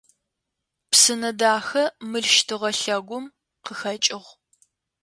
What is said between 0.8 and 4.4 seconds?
Псынэдахэ мыл щтыгъэ лъэгум къыхэкӏыгъ.